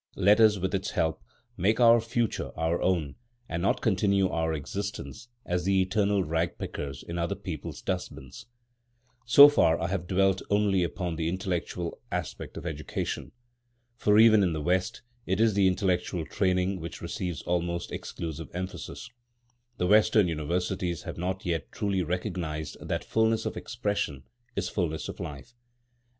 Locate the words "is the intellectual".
15.39-16.25